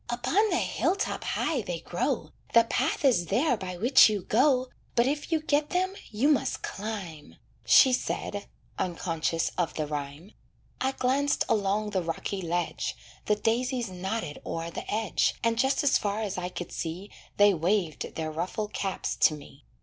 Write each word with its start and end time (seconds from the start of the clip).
"Upon 0.09 0.49
the 0.49 0.55
hill 0.57 0.95
top 0.95 1.23
high 1.23 1.61
they 1.61 1.79
grow, 1.79 2.31
The 2.55 2.63
path 2.63 3.05
is 3.05 3.27
there 3.27 3.55
by 3.55 3.77
which 3.77 4.09
you 4.09 4.23
go, 4.23 4.69
But 4.95 5.05
if 5.05 5.31
you 5.31 5.39
get 5.39 5.69
them 5.69 5.93
you 6.09 6.27
must 6.27 6.63
climb," 6.63 7.35
She 7.65 7.93
said, 7.93 8.47
unconscious 8.79 9.51
of 9.59 9.75
the 9.75 9.85
rhyme. 9.85 10.31
I 10.83 10.93
glanced 10.93 11.45
along 11.47 11.91
the 11.91 12.01
rocky 12.01 12.41
ledge; 12.41 12.95
The 13.27 13.35
daisies 13.35 13.89
nodded 13.91 14.41
o'er 14.43 14.71
the 14.71 14.91
edge, 14.91 15.35
And 15.43 15.59
just 15.59 15.83
as 15.83 15.99
far 15.99 16.21
as 16.23 16.35
I 16.35 16.49
could 16.49 16.71
see 16.71 17.11
They 17.37 17.53
waved 17.53 18.15
their 18.15 18.31
ruffled 18.31 18.73
caps 18.73 19.15
to 19.17 19.35
me. 19.35 19.65